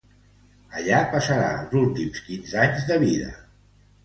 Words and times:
Allà 0.79 1.01
passarà 1.11 1.51
els 1.57 1.75
últims 1.83 2.25
quinze 2.31 2.59
anys 2.65 2.89
de 2.89 2.99
vida. 3.05 3.31